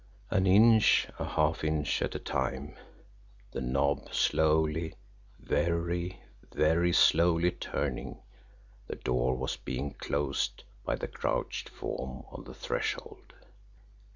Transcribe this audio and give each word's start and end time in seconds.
An 0.31 0.47
inch, 0.47 1.07
a 1.19 1.23
half 1.25 1.63
inch 1.63 2.01
at 2.01 2.15
a 2.15 2.19
time, 2.19 2.73
the 3.51 3.61
knob 3.61 4.11
slowly, 4.11 4.95
very, 5.37 6.23
very 6.51 6.91
slowly 6.91 7.51
turning, 7.51 8.17
the 8.87 8.95
door 8.95 9.35
was 9.37 9.57
being 9.57 9.93
closed 9.93 10.63
by 10.83 10.95
the 10.95 11.07
crouched 11.07 11.69
form 11.69 12.23
on 12.31 12.45
the 12.45 12.55
threshold. 12.55 13.33